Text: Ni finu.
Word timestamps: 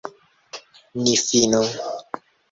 Ni 1.01 1.13
finu. 1.23 1.61